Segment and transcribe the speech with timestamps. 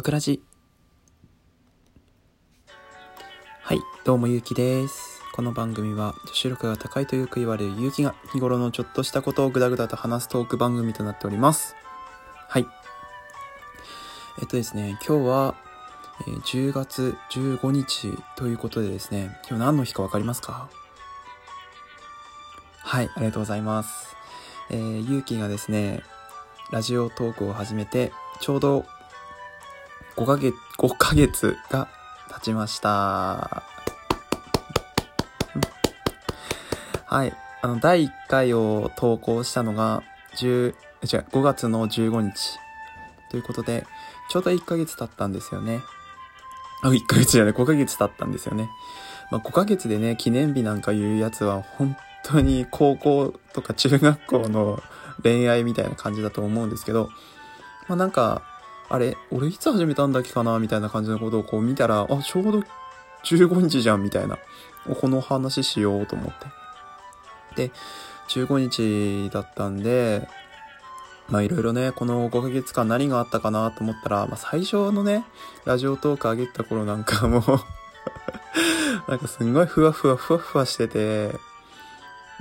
[0.00, 0.42] バクラジ。
[3.60, 5.20] はいどうもゆうきです。
[5.34, 11.76] この番組は女子力が高いとよく言われるゆうきが日頃のちょっとしたことをぐだぐだと話すトーク番組となっております。
[12.48, 12.66] はい。
[14.40, 15.54] えっとですね今日は、
[16.26, 20.70] えー10月15日ということでですね今日何の日かわかりますか？
[22.78, 24.16] はいありがとうございます。
[24.70, 26.02] えー、ゆうきがですね
[26.70, 28.86] ラジオトークを始めてちょうど
[30.16, 31.88] 5ヶ月、5ヶ月が
[32.34, 33.62] 経ちました。
[37.06, 37.32] はい。
[37.62, 40.02] あの、第1回を投稿したのが、
[40.36, 42.58] 10、違う、5月の15日。
[43.30, 43.86] ということで、
[44.30, 45.80] ちょうど1ヶ月経ったんですよね。
[46.82, 48.68] あ、1ヶ月じゃない、5ヶ月経ったんですよね。
[49.30, 54.82] まあ、5ヶ月でね、記念日なんか言うやつは、本当に高校とか中学校の
[55.22, 57.10] 恋愛みたいな感じだと思うんですけど、
[57.88, 58.42] まあ、なんか、
[58.90, 62.62] あれ、俺いつ始めたんだっけかなみたいな感じのことをこう見たら、あ、ちょうど
[63.24, 64.36] 15日じゃんみたいな。
[65.00, 66.32] この話しようと思っ
[67.54, 67.68] て。
[67.68, 67.72] で、
[68.28, 70.28] 15日だったんで、
[71.28, 75.24] まあいろいろね、この5ヶ月間何があったかなと思ったら、まあ最初のね、
[75.64, 77.42] ラジオトーク上げた頃なんかもう
[79.08, 81.36] なんかすんごいふわふわふわふわしてて、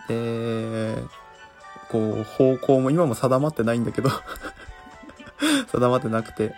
[0.08, 1.03] で、
[1.92, 4.09] こう方向も今も定まってないんだけど
[5.72, 6.54] 定まってなくて。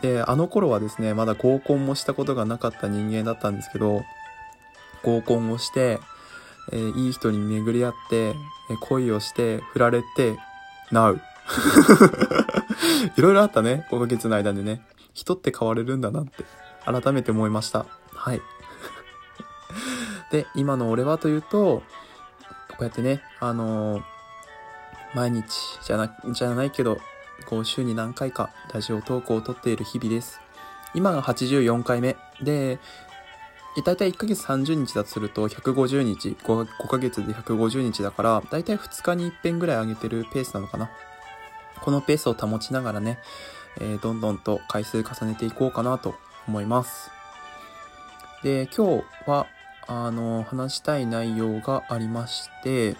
[0.00, 4.04] で、あの頃はですね、まだ合コンもしたことがなかった人間だったんですけど、
[5.02, 6.00] 合コンをして、
[6.72, 8.34] えーいい人に巡り合って、
[8.70, 10.36] えー恋をして、振られて、
[10.92, 11.18] Now。
[13.16, 14.82] いろいろあったね、5ヶ月の間でね。
[15.14, 16.44] 人って変われるんだなって、
[16.84, 17.86] 改めて思いました。
[18.14, 18.42] はい。
[20.30, 21.82] で、今の俺はというと、
[22.68, 24.02] こうやってね、あのー
[25.14, 25.46] 毎日
[25.82, 26.98] じゃな、じゃないけど、
[27.46, 30.40] こう週に何回かラジオ投稿を撮っている日々です。
[30.94, 32.78] 今が84回目で、
[33.84, 40.90] だいたい1ヶ月30日だとすると150日、5, 5ヶ月で150日だから、だいたい2日に1遍ぐらい上げてるペースなのかな。
[41.82, 43.18] このペースを保ちながらね、
[43.78, 46.14] えーどんどんと回数重ねていこうかなと
[46.48, 47.10] 思います。
[48.42, 49.46] で、今日は、
[49.86, 52.96] あの、話したい内容がありまして、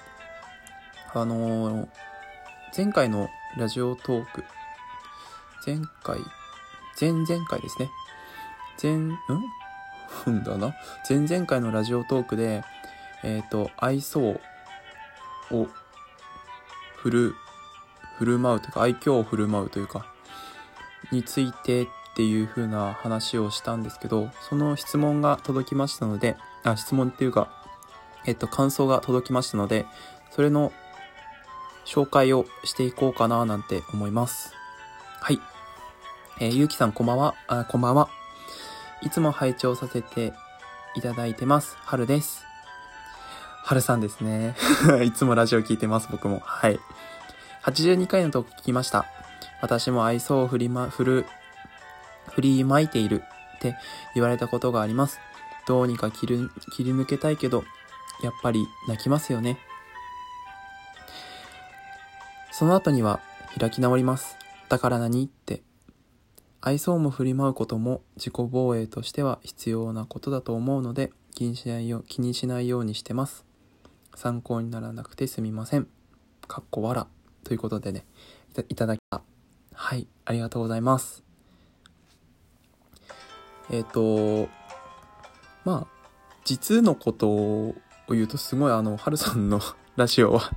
[1.14, 1.88] あの、
[2.76, 4.44] 前回のラジオトーク、
[5.64, 6.18] 前回、
[7.00, 7.90] 前々回ですね。
[8.82, 9.16] 前、ん？
[10.26, 10.74] うんだな。
[11.08, 12.62] 前々回のラジオトークで、
[13.22, 14.38] えっ、と、愛想
[15.50, 15.68] を
[16.96, 17.34] 振る、
[18.18, 20.04] 振る舞うというか、愛嬌を振る舞うというか、
[21.10, 27.48] についてっていう風な話をしたんですけど、その質問が届きましたので、あ、質問っていうか、
[28.26, 29.86] えっと、感想が届きましたので、
[30.30, 30.74] それの
[31.86, 34.52] 紹介をしていこうかななんて思います。
[35.20, 35.40] はい。
[36.40, 37.34] えーゆうきさんこんばんは。
[37.46, 38.08] あ、こんばんは。
[39.02, 40.32] いつも拝聴させて
[40.96, 41.76] いただいてます。
[41.78, 42.44] はるです。
[43.62, 44.56] はるさんですね。
[45.04, 46.40] いつもラジオ聞いてます、僕も。
[46.44, 46.80] はい。
[47.64, 49.06] 82回のとこ聞きました。
[49.62, 51.26] 私も愛想を振りま、振る、
[52.30, 53.22] 振りまいている
[53.56, 53.76] って
[54.14, 55.20] 言われたことがあります。
[55.66, 57.64] どうにか切り切り抜けたいけど、
[58.22, 59.58] やっぱり泣きますよね。
[62.58, 63.20] その後には
[63.60, 64.38] 開き直ります。
[64.70, 65.26] だから何？
[65.26, 65.62] って。
[66.62, 73.44] 愛想も振り舞うことも自己防衛としては必要なことだと思うので気にしないよ気にしないようにしてます。
[74.14, 75.86] 参考にならなくてすみません。
[76.48, 77.06] かっこわら。
[77.44, 78.06] ということでね、
[78.50, 79.20] いたいただきた。
[79.74, 81.22] はい、ありがとうございます。
[83.70, 84.48] えっ、と、
[85.66, 85.86] まあ、
[86.46, 87.74] 実のことを
[88.08, 89.60] 言うとすごいあの、はるさんの
[89.96, 90.50] ラジオは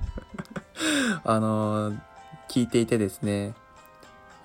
[1.24, 1.92] あの
[2.48, 3.54] 聞いていてですね、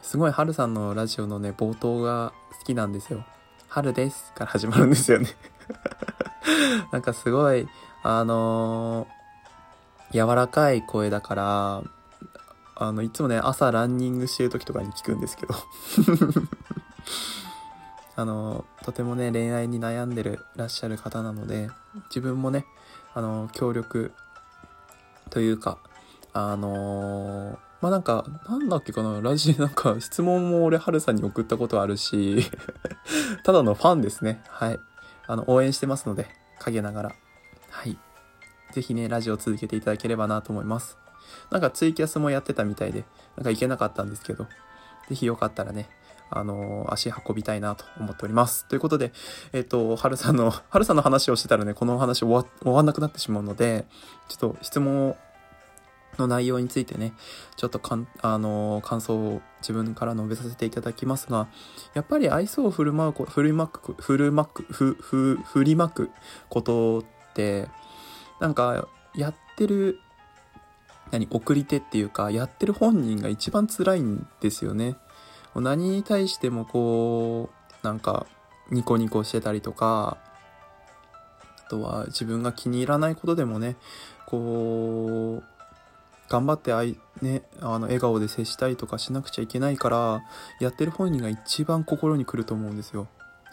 [0.02, 3.26] すごい春さんのラジオのね、冒頭が好きなんですよ。
[3.68, 5.30] 春ですから始まるんですよね。
[6.92, 7.68] なんかすごい、
[8.04, 9.16] あのー
[10.12, 11.84] 柔らかい声だから、
[12.76, 15.56] あの、いつもね、朝ランニングしてる時とかに聞くんですけど。
[18.18, 21.70] あのとてもね、恋愛に悩んでるらっしゃる方なので、
[22.08, 22.66] 自分もね、
[23.14, 24.14] あの協力
[25.32, 25.80] というか、
[26.38, 32.52] あのーまあ、なんか、なんだっけかな、ラジオなんか質問も俺、はるさんに送ったことあるし、
[33.46, 34.44] ただのファンですね。
[34.50, 34.80] はい。
[35.28, 36.28] あの、応援してますので、
[36.60, 37.16] 陰ながら。
[37.70, 37.98] はい。
[38.74, 40.98] ぜひね、ラジオ続けていただければなと思います。
[41.52, 43.06] なんかツイキャスもやってたみたいで、
[43.38, 44.46] なんか行けなかったんですけど、
[45.08, 45.90] ぜひよかったらね、
[46.32, 48.66] あのー足運びたいなと思っております。
[48.66, 49.14] ということで、
[49.54, 53.86] えっ、と、はるさんの、はるさんの話をしてたらね、この話終わ終わんなくなってしまうので、
[54.28, 55.18] ちょっと質問を
[56.18, 57.14] の内容についてね、
[57.56, 61.48] ちょっとかん、あのー感想を自分から述べさせていただきますが、
[61.94, 66.12] やっぱり愛想を振る舞うこ、振りまく、振るまく、ふ、ふ、振りまく
[66.50, 67.04] ことっ
[67.34, 67.68] て、
[68.40, 70.00] なんか、やってる、
[71.12, 74.96] 何、送り手っていうか、やってる本人が一番辛いんですよね。
[75.56, 77.50] 何に対してもこ
[77.84, 78.26] う、なんか、
[78.72, 80.18] ニコニコしてたりとか、
[81.66, 83.76] あとは自分が気に入らないことでもね、
[84.28, 85.55] こう、
[86.30, 90.24] 頑張ってあい、ね、あの、笑顔で接したりとかしなくちゃいけないから、
[90.60, 93.08] やってる本人が一番心に来ると思うんですよ。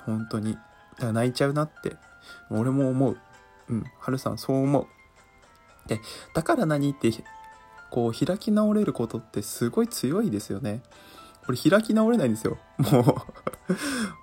[0.05, 0.55] 本当に。
[0.55, 1.97] だから泣いちゃうなって。
[2.51, 3.19] 俺も思う。
[3.69, 3.85] うん。
[3.99, 4.87] はるさん、そう思う。
[5.89, 6.01] で、
[6.35, 7.11] だから何って、
[7.91, 10.83] こう、開き直れることってすごい強いですよね。
[11.49, 12.57] 俺開き直れないんですよ。
[12.79, 13.25] も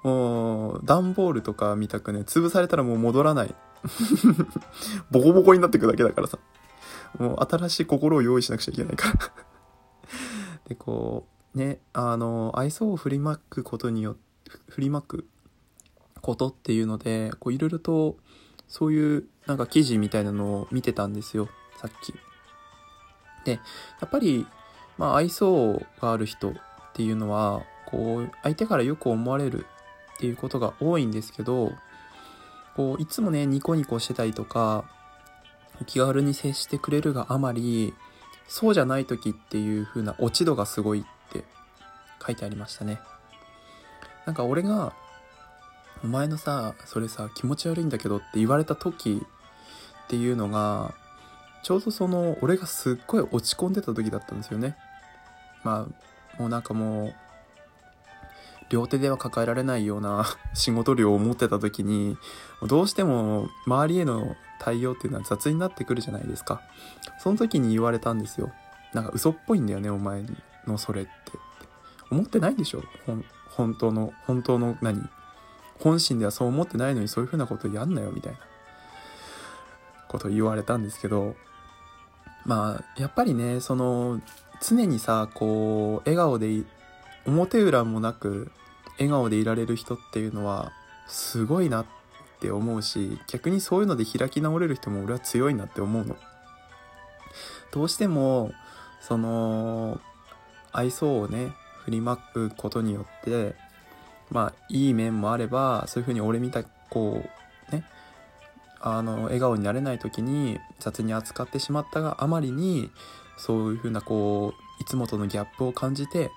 [0.03, 3.53] う、 もう、段ボールとか見たくね、潰されたらもう戻らない。
[5.11, 6.39] ボコボコになってくだけだからさ。
[7.17, 9.31] もう新しい心を用意しなくちゃいけないから。
[10.67, 14.19] で、こう、ね、あの、愛想を振りまくことによって、
[14.67, 15.27] 振りまく
[16.21, 18.17] ことっていうので、こういろいろと、
[18.67, 22.13] そういうなんか記事みたいなのを見てたんですよ、さっき。
[23.45, 23.59] で、や
[24.05, 24.45] っぱり、
[24.97, 26.53] まあ愛想がある人っ
[26.93, 29.65] ていうのは、こう、相手からよく思われる
[30.15, 31.71] っていうことが多いんですけど、
[32.75, 34.85] こう、いつもね、ニコニコしてたりとか、
[35.85, 37.93] 気軽に接してくれるがあまり、
[38.47, 41.43] そうじゃない時っていう風な落ち度がすごいって
[42.25, 42.99] 書いてありましたね。
[44.25, 44.93] なんか俺が、
[46.03, 49.21] お前のさ、それさ、気持ち悪いんだけどって言われた時
[50.05, 50.93] っていうのが、
[51.63, 54.77] ちょうどその、俺がすっごい落ち込んでた時だったんですよね。
[55.63, 57.15] まあ、もうなんかもう、
[58.69, 62.17] 両手では抱えられないような 仕事量を持ってた時に、
[62.63, 66.61] どうしても周りへの対応っていうのは雑になってくるじゃないですか。
[67.19, 68.51] その時に言われたんですよ。
[68.93, 70.25] なんか嘘っぽいんだよね、お前
[70.67, 71.11] のそれって。
[72.11, 72.83] 思ってないでしょ？
[73.49, 75.07] 本当の、本当の何？
[75.79, 78.39] 本心ではそう思ってないのにそういう風なことやんなよ、みたいな
[80.07, 81.35] こと言われたんですけど、
[82.45, 84.21] まあ、やっぱりね、その、
[84.61, 86.63] 常にさ、こう、笑顔で、
[87.25, 88.51] 表裏もなく、
[88.99, 90.71] 笑顔でいられる人っていうのは、
[91.07, 91.85] すごいなっ
[92.39, 96.15] て思うし、逆にそういうので開き直れる人も俺は強いなって思うの。
[97.71, 98.51] どうしても、
[99.01, 99.99] その、
[100.71, 101.53] 愛想をね、
[101.85, 103.55] 振りまくことによって、
[104.31, 107.23] まあ、いい面もあれば、そういうふうに俺みたい、こ
[107.71, 107.83] う、ね、
[108.79, 112.89] あの、笑顔になれない時に雑に扱ってしまったがあまりに、
[113.37, 116.31] そういうふうな、こう、いつもとのギャップを感じて、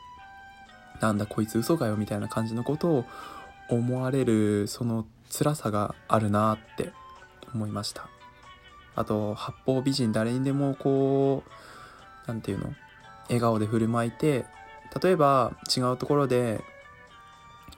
[1.03, 3.05] なんだこいつ嘘かよみたいな感じのことを
[3.69, 6.93] 思われる、その辛さがあるなって
[7.55, 8.09] 思いました。
[8.95, 12.73] あと、八方美人誰にでもこう、なんていうの
[13.25, 14.45] 笑顔で振る舞いて、
[15.03, 16.63] 例えば違うところで、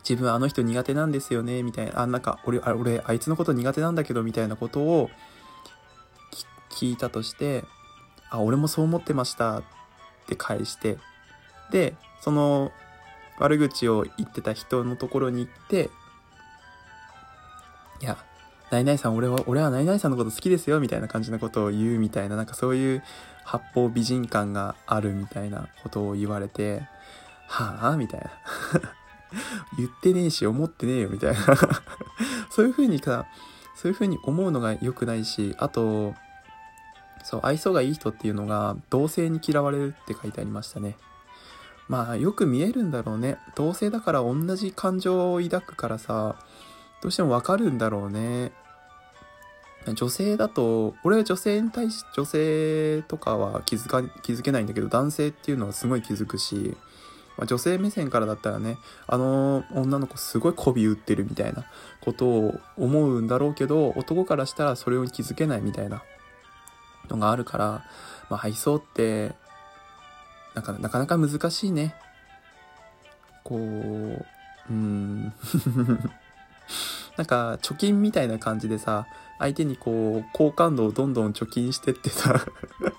[0.07, 5.09] 自分あの人苦手なんですよね、みたいな、あ、なんか俺、あ俺、あいつのこと苦手なんだけど、みたいなことを
[6.71, 7.65] 聞いたとして、
[8.29, 9.63] あ、俺もそう思ってましたっ
[10.27, 10.99] て返して、
[11.71, 12.71] で、その
[13.39, 15.91] 悪口を言ってた人のところに行って、
[18.01, 18.17] いや、
[18.71, 23.03] ナイナイさん、俺は、俺はナイナイさんのこと好きですよ、みたいな感じのことを言うみたいな、なんかそういう
[23.45, 26.83] 八方美人感があるみたいなことを言われて、
[27.47, 27.97] はぁ？
[27.97, 28.31] みたいな。
[29.79, 31.41] 言ってねえし、思ってねえよ、みたいな。
[32.51, 33.27] そういう風にか、
[33.75, 36.15] そういう風に思うのが良くないし、あと、
[37.23, 40.97] そう、愛想がいい人っていうのが、同性に嫌われるって書いてありましたね。
[41.89, 43.39] まあ、よく見えるんだろうね。
[43.55, 46.37] 同性だから同じ感情を抱くからさ、
[47.03, 48.53] どうしてもわかるんだろうね。
[49.93, 56.75] 女性だと、俺は女性に対し、女性とかは気づか、気づけないんだけど、男性っていうのはすごい気づくし、
[57.37, 61.65] まあ、女性目線からだったらね、あの女の子すごい媚び打ってるみたいな
[62.01, 66.03] ことを思うんだろうけど、男からしたらそれを気づけないみたいな
[67.11, 67.85] のがあるから、
[68.31, 69.35] まあ、愛想って、
[70.55, 71.95] なかなかなか難しいね。
[73.43, 74.27] こう、
[74.71, 75.33] うん。
[77.17, 79.07] なんか、貯金みたいな感じでさ、
[79.39, 82.41] 相手にこう、好感度をどんどん貯金してってさ、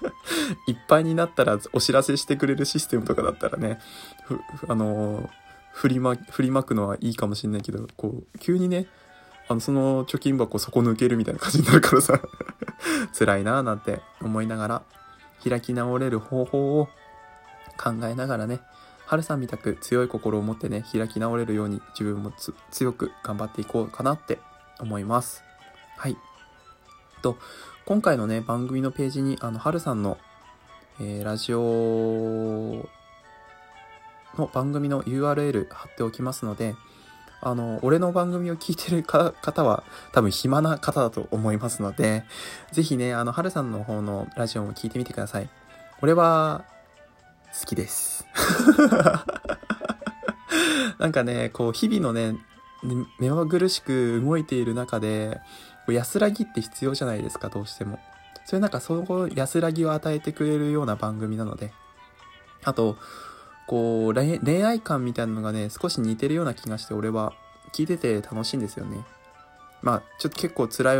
[0.67, 3.79] いっぱいになったらお知らせしてくれるシステムとかだったらね、
[4.23, 5.29] ふ、あの、
[5.73, 8.87] 振りま、振りまくのはいいかもしんないけど、こう、急にね、
[9.47, 12.19] あの、その貯金箱底抜けるみたいな感じになるからさ、
[13.17, 14.81] 辛いなぁなんて思いながら、
[15.47, 16.89] 開き直れる方法を
[17.77, 18.59] 考えながらね、
[19.05, 22.33] 春さんみたく強い心を持ってね、開き直れるように自分も
[22.71, 24.39] 強く頑張っていこうかなって
[24.79, 25.43] 思います。
[25.97, 26.17] はい。
[27.21, 27.37] と、
[27.85, 30.17] 今回のね、番組のページに、あの、春さんの、
[30.99, 32.87] えー、ラジオ
[34.37, 36.75] の番組の URL 貼っておきますので、
[37.41, 42.23] あの、俺の番組を聞いてる方は多分暇な方だと思いますので、
[42.71, 45.49] ぜひね、あの、はるさんの方のラジオも聞いてみてください。
[46.01, 46.65] 俺は、
[47.59, 48.25] 好きです。
[50.99, 52.35] なんかね、こう、日々のね、
[53.19, 55.39] 目まぐるしく動いている中で、
[55.87, 57.99] 安らぎって必要じゃないですか、どうしても。
[58.45, 61.71] そういうなんか、その安らぎを与えてくれるような番組なので。
[62.63, 62.97] あと、
[63.67, 67.33] こう、恋愛観みたいなのがね、少し似てるような気がして、俺は
[67.73, 69.03] 聞いてて楽しいんですよね。
[69.81, 70.97] まあ、ちょっと結構辛い、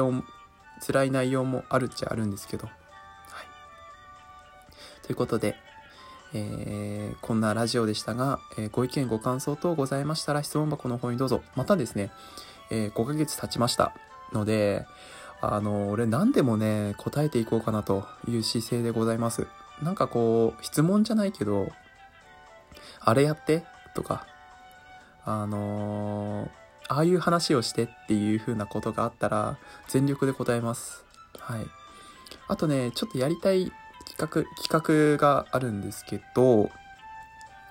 [0.85, 2.67] 辛い内容もあるっちゃあるんですけど。
[2.67, 2.75] はい。
[5.03, 5.55] ということで、
[6.37, 11.41] えー、こんなラジオでしたが、えー、ご意見ご感想等ございましたら質問箱の方にどうぞ。
[11.55, 12.11] またですね、
[12.69, 13.95] えー、5ヶ月経ちました
[14.33, 14.85] ので、
[15.39, 19.47] あの、俺何でもね、答えていこうかなという姿勢でございます。
[19.81, 21.71] なんかこう、質問じゃないけど、
[22.99, 23.63] あれやって
[23.93, 24.27] とか、
[25.23, 26.49] あの、
[26.89, 31.05] ああいう話をしてっていう風なことがあったら、全力で答えます。
[31.39, 31.65] はい。
[32.49, 33.71] あとね、ちょっとやりたい
[34.05, 36.69] 企画、企画があるんですけど、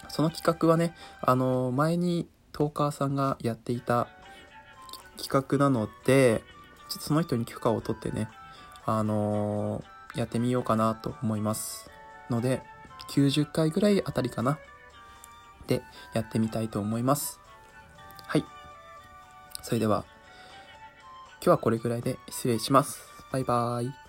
[0.08, 4.08] その企画はね、あの、前にトーカーさんがやっていた
[5.16, 6.42] 企画なので、
[6.88, 8.28] ちょっとその人に許可を取ってね、
[8.86, 11.90] あのー、やってみようかなと思います。
[12.30, 12.62] ので、
[13.10, 14.58] 90回ぐらいあたりかな。
[15.66, 17.40] でやってみたいと思います。
[18.26, 18.44] はい。
[19.62, 20.04] それでは、
[21.40, 23.00] 今日はこれぐらいで失礼します。
[23.32, 24.03] バイバーイ。